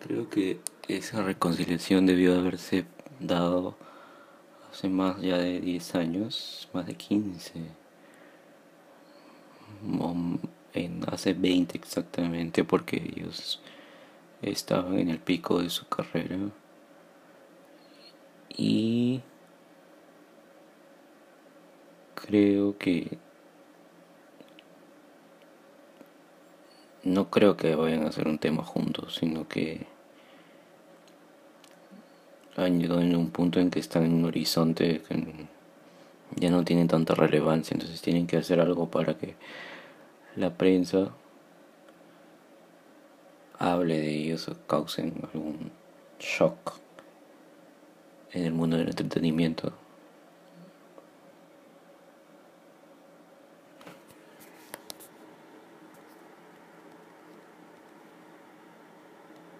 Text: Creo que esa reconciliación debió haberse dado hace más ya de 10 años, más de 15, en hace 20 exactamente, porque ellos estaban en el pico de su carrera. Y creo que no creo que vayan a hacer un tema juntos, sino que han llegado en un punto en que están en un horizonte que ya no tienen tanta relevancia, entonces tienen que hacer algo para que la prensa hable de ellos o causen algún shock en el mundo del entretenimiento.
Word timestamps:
Creo 0.00 0.28
que 0.28 0.60
esa 0.88 1.22
reconciliación 1.22 2.06
debió 2.06 2.38
haberse 2.38 2.86
dado 3.18 3.76
hace 4.70 4.88
más 4.88 5.20
ya 5.20 5.38
de 5.38 5.60
10 5.60 5.94
años, 5.94 6.68
más 6.72 6.86
de 6.86 6.94
15, 6.94 7.52
en 10.74 11.04
hace 11.10 11.32
20 11.32 11.78
exactamente, 11.78 12.64
porque 12.64 12.96
ellos 12.96 13.60
estaban 14.42 14.98
en 14.98 15.10
el 15.10 15.18
pico 15.18 15.60
de 15.60 15.70
su 15.70 15.88
carrera. 15.88 16.38
Y 18.56 19.20
creo 22.14 22.76
que 22.78 23.18
no 27.06 27.30
creo 27.30 27.56
que 27.56 27.76
vayan 27.76 28.04
a 28.04 28.08
hacer 28.08 28.26
un 28.26 28.38
tema 28.38 28.64
juntos, 28.64 29.14
sino 29.14 29.46
que 29.46 29.86
han 32.56 32.80
llegado 32.80 33.00
en 33.00 33.14
un 33.14 33.30
punto 33.30 33.60
en 33.60 33.70
que 33.70 33.78
están 33.78 34.04
en 34.04 34.14
un 34.14 34.24
horizonte 34.24 35.02
que 35.08 35.46
ya 36.34 36.50
no 36.50 36.64
tienen 36.64 36.88
tanta 36.88 37.14
relevancia, 37.14 37.74
entonces 37.74 38.02
tienen 38.02 38.26
que 38.26 38.36
hacer 38.36 38.60
algo 38.60 38.90
para 38.90 39.16
que 39.16 39.36
la 40.34 40.54
prensa 40.54 41.12
hable 43.58 44.00
de 44.00 44.10
ellos 44.10 44.48
o 44.48 44.56
causen 44.66 45.14
algún 45.32 45.70
shock 46.18 46.74
en 48.32 48.44
el 48.44 48.52
mundo 48.52 48.76
del 48.78 48.88
entretenimiento. 48.88 49.72